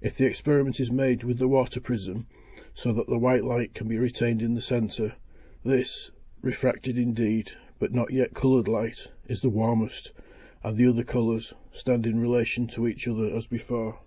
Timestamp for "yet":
8.12-8.32